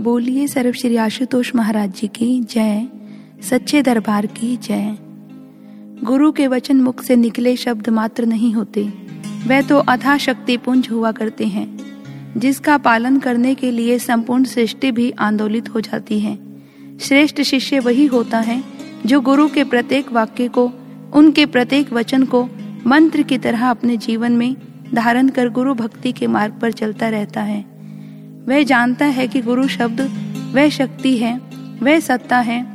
बोलिए 0.00 0.46
सर्व 0.46 0.72
श्री 0.72 0.96
आशुतोष 0.96 1.54
महाराज 1.54 1.90
जी 1.92 2.06
की 2.06 2.40
जय, 2.40 2.86
सच्चे 3.42 3.82
दरबार 3.82 4.26
की 4.26 4.56
जय। 4.56 4.96
गुरु 6.04 6.30
के 6.32 6.46
वचन 6.46 6.76
मुख 6.76 7.02
से 7.02 7.16
निकले 7.16 7.56
शब्द 7.56 7.88
मात्र 7.88 8.26
नहीं 8.26 8.52
होते, 8.52 8.82
वह 9.46 9.60
तो 9.60 9.78
अथा 9.78 10.16
शक्ति 10.16 10.56
पुंज 10.56 10.88
हुआ 10.90 11.12
करते 11.12 11.46
हैं, 11.46 11.66
जिसका 12.36 12.78
पालन 12.78 13.18
करने 13.18 13.54
के 13.54 13.70
लिए 13.70 13.98
संपूर्ण 13.98 14.44
सृष्टि 14.44 14.92
भी 14.92 15.10
आंदोलित 15.10 15.68
हो 15.68 15.80
जाती 15.80 16.20
है। 16.20 16.38
श्रेष्ठ 16.98 17.42
शिष्य 17.42 17.78
वही 17.78 18.06
होता 18.06 18.38
है, 18.38 18.62
जो 19.06 19.20
गुरु 19.20 19.48
के 19.48 19.64
प्रत्येक 19.64 20.12
वाक्य 20.12 20.48
को, 20.48 20.70
उनके 21.14 21.46
प्रत्येक 21.46 21.92
वचन 21.92 22.24
को, 22.24 22.48
मंत्र 22.86 23.22
की 23.22 23.38
तरह 23.38 23.70
अपने 23.70 23.96
जीवन 23.96 24.32
में 24.32 24.56
धारण 24.94 25.28
कर 25.28 25.48
गुरु 25.48 25.74
भक्ति 25.74 26.12
के 26.12 26.26
मार्ग 26.26 26.58
पर 26.62 26.72
चलता 26.72 27.08
रहता 27.08 27.42
है। 27.42 27.79
वह 28.48 28.62
जानता 28.62 29.04
है 29.04 29.28
कि 29.28 29.40
गुरु 29.40 29.68
शब्द 29.68 30.00
वह 30.54 30.68
शक्ति 30.68 31.18
है, 31.18 31.40
वह 31.82 32.00
सत्ता 32.00 32.38
है, 32.38 32.66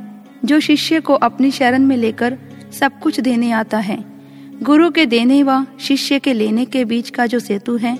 जो 0.44 0.60
शिष्य 0.60 1.00
को 1.00 1.14
अपनी 1.14 1.50
शरण 1.50 1.82
में 1.82 1.96
लेकर 1.96 2.38
सब 2.80 3.00
कुछ 3.00 3.20
देने 3.20 3.50
आता 3.50 3.78
है। 3.78 4.04
गुरु 4.62 4.90
के 4.90 5.06
देने 5.06 5.42
व 5.42 5.66
शिष्य 5.80 6.18
के 6.18 6.32
लेने 6.32 6.64
के 6.64 6.84
बीच 6.84 7.10
का 7.10 7.26
जो 7.26 7.38
सेतु 7.38 7.76
है, 7.76 7.98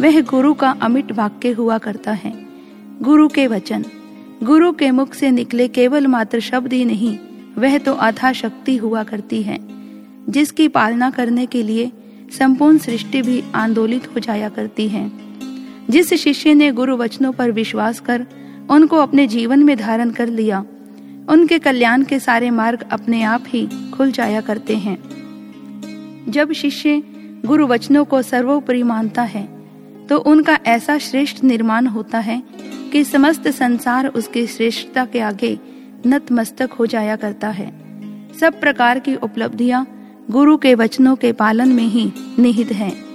वह 0.00 0.20
गुरु 0.20 0.54
का 0.54 0.70
अमिट 0.70 1.12
वाक्य 1.12 1.50
हुआ 1.50 1.78
करता 1.78 2.12
है। 2.12 2.46
गुरु 3.02 3.28
के 3.28 3.46
वचन। 3.46 3.84
गुरु 4.42 4.72
के 4.72 4.90
मुख 4.90 5.14
से 5.14 5.30
निकले 5.30 5.68
केवल 5.68 6.06
मात्र 6.06 6.40
शब्द 6.40 6.72
ही 6.72 6.84
नहीं, 6.84 7.18
वह 7.58 7.78
तो 7.78 7.92
अथा 7.92 8.32
शक्ति 8.32 8.76
हुआ 8.76 9.02
करती 9.02 9.42
है। 9.42 9.58
जिसकी 10.28 10.68
पालना 10.68 11.10
करने 11.10 11.46
के 11.46 11.62
लिए 11.62 11.92
संपूर्ण 12.38 12.78
सृष्टि 12.78 13.22
भी 13.22 13.42
आंदोलित 13.54 14.06
हो 14.06 14.20
जाया 14.20 14.48
करती 14.48 14.88
है। 14.88 15.27
जिस 15.90 16.12
शिष्य 16.14 16.54
ने 16.54 16.70
गुरु 16.72 16.96
वचनों 16.96 17.32
पर 17.32 17.50
विश्वास 17.50 18.00
कर, 18.00 18.26
उनको 18.70 18.96
अपने 18.96 19.26
जीवन 19.26 19.62
में 19.64 19.76
धारण 19.78 20.10
कर 20.10 20.28
लिया। 20.28 20.64
उनके 21.28 21.58
कल्याण 21.58 22.02
के 22.02 22.18
सारे 22.18 22.50
मार्ग 22.50 22.84
अपने 22.92 23.22
आप 23.22 23.44
ही 23.48 23.66
खुल 23.94 24.12
जाया 24.12 24.40
करते 24.40 24.76
हैं। 24.76 24.96
जब 26.28 26.52
शिष्य 26.52 27.02
गुरु 27.46 27.66
वचनों 27.66 28.04
को 28.04 28.22
सर्वोपरि 28.22 28.82
मानता 28.82 29.22
है 29.22 29.46
तो 30.06 30.18
उनका 30.18 30.58
ऐसा 30.66 30.98
श्रेष्ठ 30.98 31.42
निर्माण 31.44 31.86
होता 31.86 32.18
है 32.18 32.42
कि 32.92 33.04
समस्त 33.04 33.48
संसार 33.48 34.06
उसकी 34.06 34.46
श्रेष्ठता 34.46 35.04
के 35.04 35.20
आगे 35.20 35.58
नतमस्तक 36.06 36.72
हो 36.72 36.86
जाया 36.86 37.16
करता 37.16 37.48
है। 37.48 37.66
सब 38.40 38.60
प्रकार 38.60 38.98
की 38.98 39.14
उपलब्धियाँ 39.14 39.86
गुरु 40.30 40.56
के 40.56 40.74
वचनों 40.74 41.16
के 41.16 41.32
पालन 41.32 41.68
में 41.68 41.84
ही 41.84 42.12
निहित 42.38 42.72
हैं। 42.72 43.07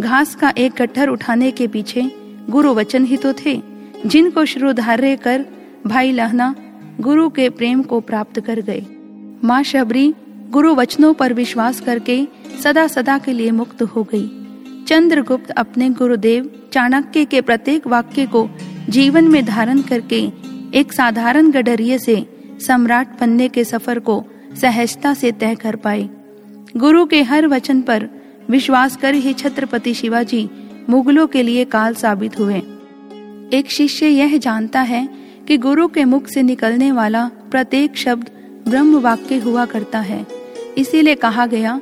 घास 0.00 0.34
का 0.34 0.52
एक 0.58 0.72
कट्टर 0.72 1.08
उठाने 1.08 1.50
के 1.50 1.66
पीछे 1.66 2.02
गुरु 2.50 2.72
वचन 2.74 3.04
ही 3.04 3.16
तो 3.16 3.32
थे, 3.34 3.60
जिनको 4.06 4.44
श्रुधार्य 4.44 5.16
कर 5.16 5.44
भाई 5.86 6.12
लहना 6.12 6.54
गुरु 7.00 7.28
के 7.28 7.48
प्रेम 7.50 7.82
को 7.82 8.00
प्राप्त 8.00 8.40
कर 8.40 8.60
गए। 8.60 8.84
माँ 9.44 9.62
शबरी 9.62 10.12
गुरु 10.50 10.74
वचनों 10.74 11.12
पर 11.14 11.32
विश्वास 11.32 11.80
करके 11.80 12.16
सदा 12.62 12.86
सदा 12.86 13.18
के 13.18 13.32
लिए 13.32 13.50
मुक्त 13.50 13.82
हो 13.84 14.02
गई। 14.04 14.26
चंद्रगुप्त 14.88 15.50
अपने 15.50 15.88
गुरुदेव 15.90 16.50
चाणक्य 16.72 17.24
के 17.24 17.40
प्रत्येक 17.40 17.86
वाक्य 17.86 18.26
को 18.26 18.48
जीवन 18.88 19.28
में 19.28 19.44
धारण 19.44 19.80
करके 19.82 20.20
एक 20.78 20.92
साधारण 20.92 21.50
गडरिये 21.50 21.98
से 21.98 22.16
सम्राट 22.66 23.18
बनने 23.20 23.48
के 23.48 23.64
सफ़र 23.64 23.98
को 23.98 24.22
सहजता 24.60 25.14
से 25.14 25.32
तय 25.32 25.54
कर 25.54 25.76
पाए। 25.76 26.08
गुरु 26.76 27.04
के 27.06 27.22
हर 27.22 27.46
वचन 27.46 27.80
पर 27.82 28.08
विश्वास 28.50 28.96
कर 28.96 29.14
ही 29.14 29.32
छत्रपति 29.32 29.94
शिवाजी 29.94 30.50
मुगलों 30.90 31.26
के 31.26 31.42
लिए 31.42 31.64
काल 31.64 31.94
साबित 31.94 32.38
हुए। 32.38 32.62
एक 33.52 33.64
शिष्य 33.70 34.06
यह 34.06 34.38
जानता 34.38 34.80
है 34.80 35.08
कि 35.48 35.58
गुरु 35.58 35.88
के 35.88 36.04
मुख 36.04 36.28
से 36.28 36.42
निकलने 36.42 36.92
वाला 36.92 37.30
प्रत्येक 37.50 37.96
शब्द 37.96 38.30
ब्रह्म 38.68 39.00
वाक्य 39.00 39.38
हुआ 39.38 39.64
करता 39.64 39.98
है। 39.98 40.26
इसीलिए 40.78 41.14
कहा 41.14 41.46
गया 41.46 41.80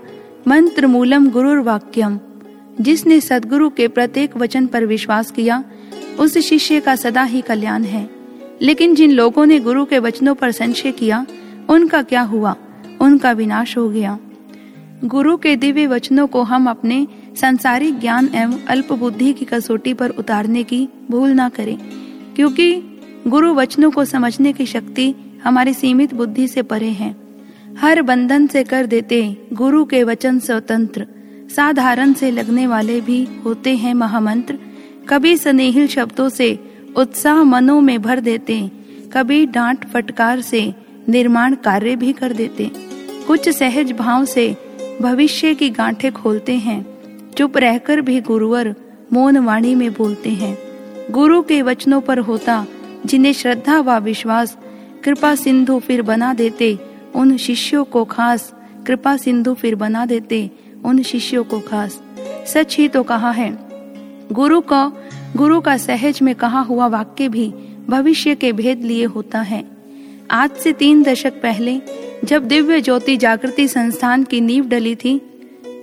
मंत्र 0.49 0.87
मूलम 0.87 1.31
गुरुर 1.31 1.59
वाक्यम 1.59 2.21
जिसने 2.81 3.21
सदगुरु 3.21 3.71
के 3.71 3.89
प्रत्येक 3.89 4.37
वचन 4.37 4.67
पर 4.67 4.87
विश्वास 4.87 5.31
किया, 5.31 5.65
उस 6.21 6.39
शिष्य 6.39 6.81
का 6.81 6.97
सदा 6.97 7.22
ही 7.22 7.41
कल्याण 7.41 7.83
है। 7.83 8.11
लेकिन 8.62 8.95
जिन 8.95 9.11
लोगों 9.11 9.47
ने 9.47 9.59
गुरु 9.59 9.84
के 9.84 9.99
वचनों 9.99 10.34
पर 10.34 10.51
संशय 10.51 10.93
किया, 10.93 11.27
उनका 11.69 12.03
क्या 12.03 12.21
हुआ? 12.21 12.56
उनका 13.01 13.33
विनाश 13.33 13.78
हो 13.78 13.89
गया। 13.89 14.19
गुरु 15.05 15.37
के 15.37 15.55
दिव्य 15.57 15.87
वचनों 15.87 16.27
को 16.27 16.43
हम 16.43 16.69
अपने 16.71 17.07
संसारिक 17.37 17.99
ज्ञान 18.01 18.29
एवं 18.35 18.59
अल्प 18.67 18.93
बुद्धि 18.93 19.33
की 19.33 19.45
कसौटी 19.45 19.95
पर 19.95 20.11
उतारने 20.11 20.63
की 20.65 20.89
भूल 21.11 21.31
ना 21.31 21.49
करें, 21.49 21.77
क्योंकि 22.37 22.75
गुरु 23.29 23.53
वचनों 23.55 23.91
को 23.91 24.05
समझने 24.05 24.53
की 24.53 24.67
शक्ति 24.67 25.15
हमारी 25.45 25.75
सीमित 25.75 26.15
बुद्धि 26.15 26.47
से 26.49 26.63
परे 26.63 26.91
है। 26.91 27.15
हर 27.79 28.03
बंधन 28.03 28.47
से 28.47 28.65
कर 28.65 28.87
देते 28.87 29.23
गुरु 29.53 29.85
के 29.85 30.05
वचन 30.05 30.39
स्वतंत्र, 30.39 31.07
साधारण 31.57 32.13
से 32.13 32.31
लगने 32.31 32.67
वाले 32.67 33.01
भी 33.01 33.23
होते 33.45 33.77
हैं 33.77 33.95
महामंत्र। 33.95 34.59
कभी 35.09 35.37
स्नेहिल 35.37 35.89
शब्दों 35.89 36.29
से 36.29 36.59
उत्साह 36.97 37.43
मनों 37.45 37.81
में 37.81 38.01
भर 38.03 38.21
देते, 38.21 38.61
कभी 39.13 39.45
डांट 39.47 39.84
फटकार 39.84 40.41
से 40.43 40.73
निर्माण 41.09 41.55
कार्य 41.55 41.97
भी 41.97 42.13
कर 42.13 42.33
देते। 42.33 42.71
कुछ 43.27 43.49
सहज 43.49 43.93
भाव 43.93 44.25
से 44.25 44.55
भविष्य 45.03 45.55
की 45.55 45.69
गांठें 45.71 46.13
खोलते 46.13 46.55
हैं, 46.55 46.85
चुप 47.31 47.57
रहकर 47.57 48.01
भी 48.01 48.21
गुरुवर 48.21 48.75
मौन 49.13 49.39
वाणी 49.39 49.75
में 49.75 49.93
बोलते 49.93 50.31
हैं। 50.31 50.57
गुरु 51.11 51.43
के 51.43 51.61
वचनों 51.63 52.01
पर 52.01 52.19
होता, 52.19 52.67
जिन्हें 53.07 53.33
श्रद्धा 53.33 53.81
व 53.81 53.99
विश्वास, 53.99 54.57
कृपा 55.05 55.35
सिंधु 55.35 55.79
फिर 55.79 56.03
बना 56.03 56.33
देते, 56.35 56.79
उन 57.15 57.37
शिष्यों 57.37 57.85
को 57.85 58.05
खास, 58.05 58.53
कृपा 58.87 59.17
सिंधु 59.17 59.55
फिर 59.55 59.75
बना 59.75 60.07
देते, 60.07 60.51
उन 60.85 61.03
शिष्यों 61.03 61.45
को 61.45 61.61
खास। 61.61 62.01
सच 62.47 62.77
ही 62.77 62.89
तो 62.89 63.03
कहा 63.03 63.31
है, 63.31 63.51
गुरु 64.33 64.61
का 64.61 64.93
गुरु 65.37 65.61
का 65.61 65.77
सहज 65.77 66.23
में 66.23 66.34
कहा 66.34 66.61
हुआ 66.61 66.87
वाक्य 66.87 67.29
भी 67.29 67.53
भविष्य 67.89 68.34
के 68.34 68.53
भेद 68.53 68.83
लिए 68.83 69.05
होता 69.05 69.41
है। 69.41 69.65
आज 70.31 70.51
से 70.51 70.73
तीन 70.73 71.03
दशक 71.03 71.43
पहले 71.43 71.81
जब 72.25 72.44
दिव्य 72.44 72.81
ज्योति 72.81 73.16
जागृति 73.16 73.66
संस्थान 73.69 74.25
की 74.25 74.41
नींव 74.41 74.66
डली 74.69 74.94
थी, 74.94 75.16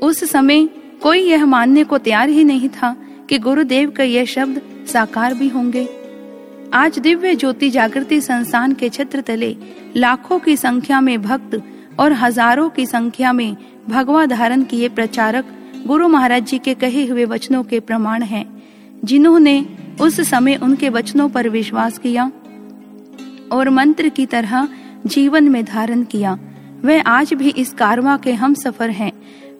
उस 0.04 0.24
समय 0.32 0.66
कोई 1.02 1.22
यह 1.22 1.46
मानने 1.46 1.84
को 1.84 1.98
तैयार 1.98 2.30
ही 2.30 2.44
नहीं 2.44 2.70
था 2.70 2.96
कि 3.30 3.38
गुरुदेव 3.38 3.90
का 3.92 4.04
यह 4.04 4.26
शब्द 4.26 4.62
साकार 4.88 5.34
भी 5.34 5.48
होंगे। 5.48 5.88
आज 6.74 7.00
दिव्य 7.00 7.36
ज्योति 7.36 7.70
जागृति 7.70 8.22
संस्थान 8.22 8.74
के 8.74 8.90
छत्र 8.90 9.22
तले 9.22 9.56
लाखों 9.96 10.40
की 10.40 10.56
संख्या 10.58 11.02
में 11.02 11.22
भक्त 11.22 11.62
और 12.00 12.14
हज़ारों 12.14 12.70
की 12.70 12.86
संख्या 12.86 13.34
में 13.34 13.56
भगवा 13.90 14.26
धारण 14.26 14.64
किए 14.64 14.90
प्रचारक 14.90 15.46
गुरु 15.88 16.08
महाराज 16.08 16.46
जी 16.46 16.60
के 16.60 16.74
कहे 16.74 17.06
हुए 17.06 17.26
वचनों 17.26 17.64
के 17.64 17.80
प्रमाण 17.80 18.24
हैं, 18.24 18.46
जिन्होंने 19.06 19.66
उस 20.02 20.22
समय 20.30 20.56
उनके 20.56 20.90
वचनों 20.90 21.30
पर 21.30 21.50
विश्वास 21.50 21.98
किया 21.98 22.32
और 23.52 23.70
मंत्र 23.70 24.10
की 24.10 24.26
तरह 24.26 24.68
जीवन 25.06 25.44
में 25.44 25.66
धारण 25.66 26.04
किया। 26.04 26.40
वह 26.86 27.02
आज 27.02 27.34
भी 27.34 27.50
इस 27.50 27.74
कारवा 27.74 28.18
के 28.18 28.34
हम 28.34 28.54
सफ़र 28.54 28.90
है। 28.90 29.12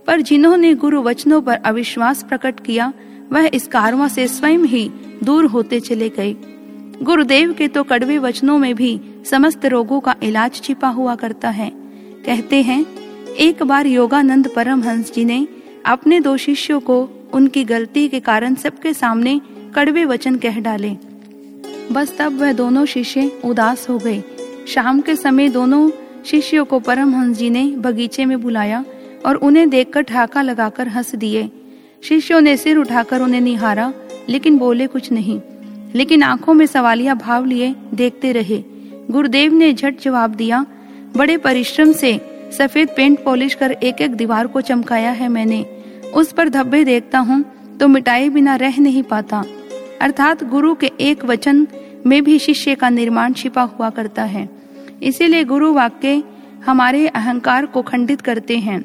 पर 0.08 0.22
जिन्होंने 0.22 0.74
गुरु 0.74 1.02
वचनों 1.02 1.42
पर 1.42 1.56
अविश्वास 1.56 2.24
प्रकट 2.24 2.60
किया, 2.60 2.94
वह 3.32 3.50
इस 3.54 3.68
कारवा 3.68 4.08
से 4.08 4.28
स्वयं 4.28 4.60
ही 4.60 4.92
दूर 5.24 5.46
होते 5.46 5.80
चले 5.80 6.10
गए। 6.10 6.36
गुरुदेव 7.02 7.54
के 7.54 7.68
तो 7.68 7.84
कड़वे 7.84 8.18
वचनों 8.18 8.58
में 8.58 8.76
भी 8.76 9.02
समस्त 9.26 9.66
रोगों 9.66 10.00
का 10.00 10.16
इलाज 10.24 10.56
छिपा 10.56 10.88
हुआ 10.88 11.16
करता 11.16 11.50
है। 11.50 11.72
कहते 12.26 12.62
हैं, 12.62 12.86
एक 13.36 13.64
बार 13.64 13.88
योगानंद 13.88 14.50
परमहंस 14.56 15.14
जी 15.14 15.26
ने 15.26 15.48
अपने 15.86 16.20
दो 16.20 16.38
शिष्यों 16.38 16.80
को 16.80 17.10
उनकी 17.34 17.64
गलती 17.64 18.08
के 18.08 18.20
कारण 18.20 18.56
सबके 18.56 18.94
सामने 18.94 19.42
कड़वे 19.76 20.06
वचन 20.06 20.36
कह 20.36 20.60
डाले। 20.60 20.98
बस 21.92 22.16
तब 22.20 22.40
वह 22.40 22.54
दोनों 22.54 22.86
शिष्य 22.86 23.32
उदास 23.46 23.90
हो 23.90 23.98
गए। 23.98 24.24
शाम 24.70 25.00
के 25.02 25.16
समय 25.16 25.50
दोनों 25.50 25.90
शिष्यों 26.26 26.66
को 26.66 26.80
परमहंस 26.80 27.38
जी 27.38 27.50
ने 27.50 27.66
बगीचे 27.78 28.26
में 28.26 28.42
बुलाया 28.42 28.84
और 29.26 29.36
उन्हें 29.36 29.70
देखकर 29.70 30.02
ठाका 30.02 30.42
लगाकर 30.42 30.88
हंस 30.88 31.16
दिए। 31.16 31.50
शिष्यों 32.04 32.42
ने 32.42 32.56
सिर 32.58 32.78
उठाकर 32.78 33.22
उन्हें 33.22 33.42
निहारा, 33.42 33.92
लेकिन 34.30 34.58
बोले 34.58 34.88
कुछ 34.88 35.12
नहीं। 35.12 35.40
लेकिन 35.96 36.24
आँखों 36.24 36.54
में 36.54 36.66
सवालिया 36.66 37.14
भाव 37.14 37.46
लिए 37.46 37.76
देखते 37.94 38.32
रहे। 38.32 38.64
गुरुदेव 39.12 39.54
ने 39.54 39.74
झट 39.74 40.02
जवाब 40.02 40.36
दिया, 40.36 40.66
बड़े 41.18 41.38
परिश्रम 41.38 41.92
से 41.92 42.20
सफ़ेद 42.58 42.90
पेंट 42.96 43.24
पॉलिश 43.24 43.54
कर 43.54 43.72
एक 43.72 44.02
एक 44.02 44.16
दीवार 44.16 44.48
को 44.48 44.62
चमकाया 44.62 45.12
है 45.12 45.30
मैंने। 45.30 45.66
उस 46.16 46.32
पर 46.32 46.50
धब्बे 46.50 46.84
देखता 46.84 47.20
हूँ 47.20 47.44
तो 47.80 47.88
मिटाए 47.88 48.30
बिना 48.30 48.56
रह 48.56 48.80
नहीं 48.80 49.04
पाता। 49.04 49.44
अर्थात 50.02 50.44
गुरु 50.44 50.76
के 50.76 50.92
एक 51.02 51.26
वचन 51.26 51.68
में 52.06 52.24
भी 52.24 52.40
शिष्य 52.40 52.76
का 52.76 52.90
निर्माण 52.90 53.34
छिपा 53.34 53.62
हुआ 53.62 53.90
करता 53.90 54.24
है। 54.24 54.48
इसीलिए 55.02 55.44
गुरु 55.44 55.74
वाक्य 55.74 56.22
हमारे 56.66 57.08
अहंकार 57.08 57.66
को 57.66 57.82
खंडित 57.82 58.22
करते 58.22 58.58
हैं। 58.58 58.82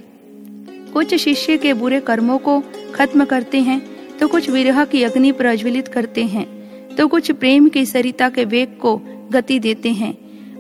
कुछ 0.93 1.15
शिष्य 1.15 1.57
के 1.59 1.73
बुरे 1.75 2.01
कर्मों 2.01 2.39
को 2.39 2.63
खत्म 2.95 3.25
करते 3.25 3.61
हैं 3.61 3.81
तो 4.19 4.29
कुछ 4.29 4.49
विरह 4.51 4.85
की 4.85 5.03
अग्नि 5.03 5.33
प्रज्वलित 5.33 5.89
करते 5.89 6.25
हैं 6.25 6.47
तो 6.97 7.07
कुछ 7.09 7.31
प्रेम 7.31 7.69
की 7.69 7.85
सरिता 7.87 8.29
के 8.29 8.45
वेग 8.45 8.77
को 8.79 8.97
गति 9.33 9.59
देते 9.59 9.93
हैं। 9.93 10.17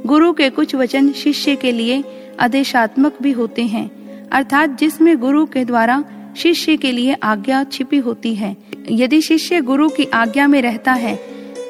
गुरु 0.06 0.32
के 0.32 0.48
कुछ 0.50 0.74
वचन 0.74 1.10
शिष्य 1.12 1.54
के 1.56 1.72
लिए 1.72 2.02
आदेशात्मक 2.40 3.18
भी 3.22 3.32
होते 3.32 3.62
हैं, 3.62 3.90
अर्थात 4.28 4.78
जिसमें 4.78 5.16
गुरु 5.18 5.44
के 5.46 5.64
द्वारा 5.64 6.02
शिष्य 6.36 6.76
के 6.76 6.92
लिए 6.92 7.14
आज्ञा 7.22 7.62
छिपी 7.64 7.98
होती 7.98 8.34
है। 8.34 8.56
यदि 8.90 9.20
शिष्य 9.20 9.60
गुरु 9.60 9.88
की 9.88 10.04
आज्ञा 10.04 10.46
में 10.46 10.60
रहता 10.62 10.92
है 10.92 11.14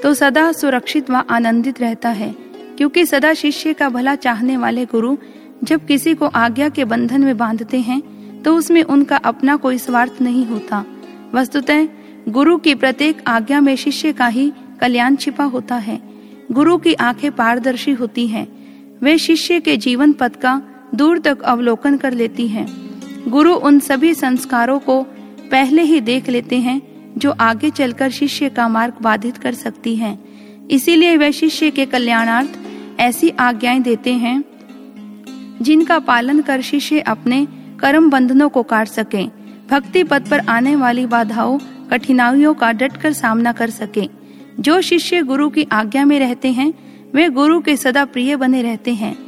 तो 0.03 0.15
सदा 0.15 0.51
सुरक्षित 0.53 1.11
व 1.11 1.23
आनंदित 1.31 1.81
रहता 1.81 2.09
है। 2.11 2.35
क्योंकि 2.79 3.07
सदा 3.07 3.35
शिष्य 3.35 3.73
का 3.73 3.89
भला 3.89 4.15
चाहने 4.15 4.57
वाले 4.57 4.85
गुरु 4.85 5.17
जब 5.65 5.87
किसी 5.87 6.15
को 6.15 6.27
आज्ञा 6.27 6.69
के 6.69 6.85
बंधन 6.85 7.21
में 7.21 7.37
बांधते 7.37 7.81
हैं 7.81 8.03
तो 8.43 8.57
उसमें 8.57 8.83
उनका 8.83 9.17
अपना 9.17 9.57
कोई 9.57 9.79
स्वार्थ 9.79 10.23
नहीं 10.23 10.47
होता। 10.47 10.85
वस्तुतः, 11.35 11.87
गुरु 12.29 12.57
की 12.57 12.75
प्रत्येक 12.75 13.23
आज्ञा 13.27 13.61
में 13.61 13.77
शिष्य 13.77 14.13
का 14.13 14.27
ही 14.27 14.53
कल्याण 14.81 15.17
छिपा 15.17 15.45
होता 15.45 15.75
है। 15.75 16.01
गुरु 16.53 16.77
की 16.77 16.95
आँखें 16.95 17.31
पारदर्शी 17.33 17.93
होती 17.93 18.27
हैं। 18.27 18.47
वे 19.03 19.19
शिष्य 19.19 19.61
के 19.61 19.77
जीवन 19.77 20.13
पथ 20.13 20.37
का 20.37 20.63
दूर 20.95 21.19
तक 21.19 21.43
अवलोकन 21.43 21.97
कर 21.97 22.13
लेती 22.13 22.49
हैं। 22.49 22.67
गुरु 23.29 23.55
उन 23.55 23.79
सभी 23.81 24.15
संस्कारों 24.15 24.79
को 24.79 25.03
पहले 25.51 25.83
ही 25.83 26.01
देख 26.01 26.29
लेते 26.29 26.57
हैं, 26.57 26.83
जो 27.19 27.31
आगे 27.31 27.71
चलकर 27.71 28.11
शिष्य 28.11 28.49
का 28.49 28.69
मार्ग 28.69 28.95
बाधित 29.03 29.37
कर 29.37 29.55
सकती 29.55 29.97
हैं। 29.97 30.25
इसीलिए 30.69 31.17
वे 31.17 31.33
शिष्य 31.33 31.71
के 31.71 31.87
कल्याणार्थ 31.87 32.59
ऐसी 33.01 33.29
आज्ञाएँ 33.29 33.81
देते 33.81 34.13
हैं, 34.13 34.45
जिनका 35.63 35.99
पालन 35.99 36.41
कर 36.41 36.61
शिष्य 36.61 37.01
अपने 37.01 37.47
कर्म 37.81 38.11
बंधनों 38.11 38.49
को 38.49 38.63
काट 38.63 38.89
सके, 38.89 39.27
भक्ति 39.71 40.05
पद 40.05 40.29
पर 40.31 40.39
आने 40.39 40.77
वाली 40.77 41.07
बाधाओं, 41.07 41.59
कठिनाइयों 41.91 42.55
का 42.55 42.73
डट 42.73 42.97
कर 42.97 43.13
सामना 43.13 43.53
कर 43.53 43.71
सके। 43.71 44.09
जो 44.61 44.81
शिष्य 44.81 45.23
गुरु 45.23 45.51
की 45.51 45.67
आज्ञा 45.73 46.05
में 46.05 46.19
रहते 46.19 46.49
हैं, 46.49 46.75
वे 47.15 47.29
गुरु 47.29 47.61
के 47.61 47.77
सदा 47.77 48.05
प्रिय 48.05 48.37
बने 48.37 48.63
रहते 48.63 48.95
हैं। 48.95 49.19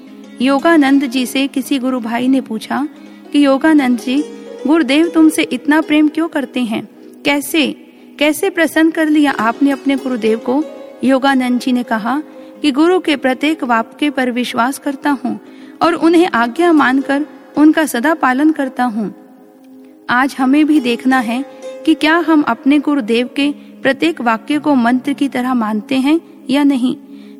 योगानंद 0.42 1.04
जी 1.04 1.26
से 1.26 1.46
किसी 1.46 1.78
गुरु 1.78 2.00
भाई 2.00 2.28
ने 2.28 2.40
पूछा 2.40 2.88
कि, 3.32 3.44
योगानंद 3.44 3.98
जी, 3.98 4.24
गुरुदेव 4.66 5.08
तुमसे 5.08 5.42
इतना 5.42 5.80
प्रेम 5.80 6.08
क्यों 6.08 6.28
करते 6.28 6.60
हैं? 6.60 6.88
कैसे 7.24 7.82
कैसे 8.18 8.50
प्रसन्न 8.50 8.90
कर 8.90 9.08
लिया 9.08 9.30
आपने 9.30 9.70
अपने 9.70 9.96
गुरुदेव 9.96 10.38
को? 10.38 10.64
योगानंद 11.04 11.60
जी 11.60 11.72
ने 11.72 11.82
कहा 11.82 12.22
कि 12.62 12.70
गुरु 12.70 13.00
के 13.00 13.16
प्रत्येक 13.16 13.64
वाक्य 13.64 14.10
पर 14.10 14.30
विश्वास 14.30 14.78
करता 14.78 15.10
हूँ 15.10 15.40
और 15.82 15.94
उन्हें 15.94 16.28
आज्ञा 16.28 16.72
मानकर 16.72 17.26
उनका 17.58 17.86
सदा 17.86 18.14
पालन 18.14 18.50
करता 18.50 18.84
हूँ। 18.84 19.14
आज 20.10 20.36
हमें 20.38 20.66
भी 20.66 20.80
देखना 20.80 21.18
है 21.18 21.44
कि 21.86 21.94
क्या 21.94 22.16
हम 22.18 22.42
अपने 22.42 22.78
गुरुदेव 22.78 23.26
के 23.26 23.50
प्रत्येक 23.82 24.20
वाक्य 24.20 24.58
को 24.58 24.74
मंत्र 24.74 25.12
की 25.12 25.28
तरह 25.28 25.54
मानते 25.54 25.94
हैं 25.94 26.20
या 26.50 26.64
नहीं, 26.64 26.96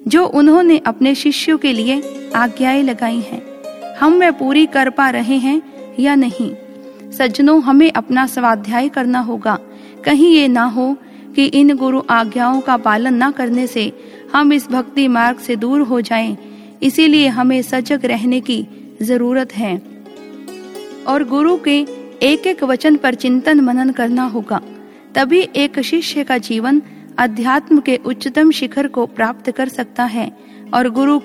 जो 0.08 0.26
उन्होंने 0.26 0.78
अपने 0.78 1.14
शिष्यों 1.14 1.58
के 1.58 1.72
लिए 1.72 2.02
आज्ञाएँ 2.36 2.82
लगाई 2.82 3.20
हैं। 3.20 3.42
हम 4.00 4.12
वे 4.12 4.30
पूरी 4.30 4.66
कर 4.66 4.90
पा 4.90 5.10
रहे 5.10 5.36
हैं 5.36 5.62
या 5.98 6.14
नहीं? 6.14 6.54
सज्जनों, 7.12 7.62
हमें 7.62 7.92
अपना 7.92 8.26
स्वाध्याय 8.26 8.88
करना 8.88 9.20
होगा। 9.20 9.58
कहीं 10.04 10.30
ये 10.30 10.48
ना 10.48 10.64
हो 10.64 10.96
कि 11.36 11.44
इन 11.44 11.76
गुरु 11.76 12.02
आज्ञाओं 12.10 12.60
का 12.60 12.76
पालन 12.76 13.22
न 13.24 13.30
करने 13.30 13.66
से 13.66 13.92
हम 14.36 14.52
इस 14.52 14.68
भक्ति 14.68 15.08
मार्ग 15.08 15.38
से 15.38 15.56
दूर 15.56 15.80
हो 15.80 16.00
जाएँ। 16.00 16.36
इसीलिए 16.82 17.28
हमें 17.28 17.60
सजग 17.62 18.04
रहने 18.04 18.40
की 18.40 18.66
ज़रूरत 19.02 19.56
है 19.56 19.76
और 21.06 21.24
गुरु 21.24 21.56
के 21.56 21.78
एक 22.22 22.46
एक 22.46 22.64
वचन 22.64 22.96
पर 22.96 23.14
चिंतन 23.14 23.60
मनन 23.60 23.90
करना 23.90 24.24
होगा, 24.24 24.60
तभी 25.14 25.40
एक 25.56 25.80
शिष्य 25.80 26.24
का 26.24 26.38
जीवन 26.38 26.82
अध्यात्म 27.18 27.80
के 27.80 27.96
उच्चतम 27.96 28.50
शिखर 28.50 28.88
को 28.88 29.06
प्राप्त 29.06 29.50
कर 29.50 29.68
सकता 29.68 30.04
है 30.04 30.30
और 30.74 30.88
गुरु 30.88 31.18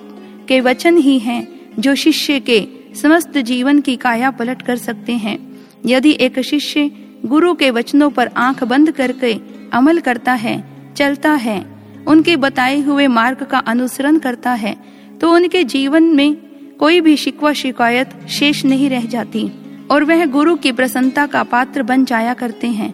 के 0.48 0.62
वचन 0.62 0.98
ही 0.98 1.18
हैं, 1.20 1.48
जो 1.80 1.96
शिष्य 1.96 2.40
के 2.40 2.68
समस्त 3.02 3.38
जीवन 3.38 3.82
की 3.82 3.96
काया 3.96 4.32
पलट 4.32 4.62
कर 4.62 4.78
सकते 4.78 5.14
हैं 5.14 5.38
यदि 5.86 6.18
एक 6.20 6.40
शिष्य 6.40 6.90
गुरु 7.26 7.54
के 7.54 7.72
वचनों 7.72 8.10
पर 8.10 8.28
आँख 8.28 8.64
बंद 8.64 8.92
करके 8.92 9.34
अमल 9.74 10.00
करता 10.00 10.34
है, 10.34 10.64
चलता 10.98 11.32
है 11.32 11.71
उनके 12.08 12.36
बताए 12.36 12.80
हुए 12.80 13.08
मार्ग 13.08 13.44
का 13.44 13.60
अनुसरण 13.60 14.18
करता 14.20 14.52
है 14.54 14.76
तो 15.20 15.32
उनके 15.34 15.64
जीवन 15.66 16.04
में 16.16 16.36
कोई 16.80 17.02
भी 17.02 17.16
शिकवा 17.18 17.52
शिकायत 17.54 18.10
शेष 18.30 18.64
नहीं 18.66 18.90
रह 18.90 19.06
जाती, 19.06 19.52
और 19.92 20.04
वह 20.04 20.26
गुरु 20.26 20.56
की 20.56 20.72
प्रसन्नता 20.72 21.26
का 21.28 21.44
पात्र 21.44 21.84
बन 21.84 22.06
जाया 22.06 22.34
करते 22.34 22.68
हैं। 22.70 22.94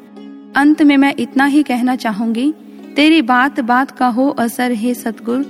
अंत 0.54 0.82
में 0.82 0.96
मैं 0.98 1.14
इतना 1.20 1.46
ही 1.46 1.62
कहना 1.64 1.96
चाहूँगी, 1.96 2.52
तेरी 2.96 3.22
बात 3.22 3.60
बात 3.62 3.92
का 3.92 4.08
हो 4.08 4.30
असर 4.40 4.72
है 4.74 4.94
सतगुर 4.94 5.46